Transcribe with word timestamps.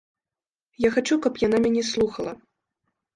Я 0.85 0.89
хачу, 0.95 1.17
каб 1.25 1.33
яна 1.47 1.57
мяне 1.65 1.83
слухала. 1.91 2.31